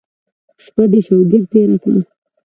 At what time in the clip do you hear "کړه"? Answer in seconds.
1.83-2.01